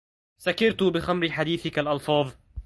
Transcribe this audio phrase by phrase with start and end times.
[0.37, 2.31] سكرت بخمر حديثك الألفاظ